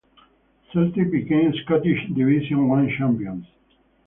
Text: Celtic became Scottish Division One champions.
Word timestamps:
Celtic 0.73 1.11
became 1.11 1.53
Scottish 1.63 2.07
Division 2.15 2.67
One 2.67 2.89
champions. 2.97 3.45